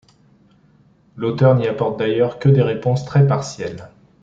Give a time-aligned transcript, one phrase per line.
[1.15, 3.91] L'auteur n'y apporte d'ailleurs que des réponses très partielles.